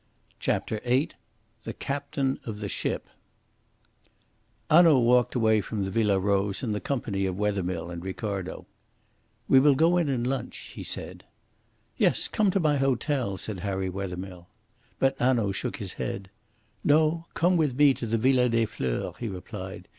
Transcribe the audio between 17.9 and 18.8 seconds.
to the Villa des